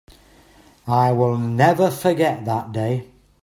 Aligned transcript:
I 0.87 1.11
will 1.11 1.37
never 1.37 1.91
forget 1.91 2.43
that 2.45 2.71
day. 2.71 3.11